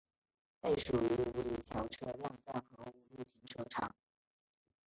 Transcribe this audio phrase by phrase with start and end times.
[0.63, 1.05] 配属于
[1.37, 3.93] 五里桥车辆段和五路停车场。